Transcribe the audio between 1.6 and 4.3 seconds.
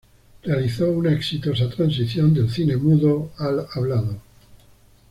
transición del cine mudo al hablado.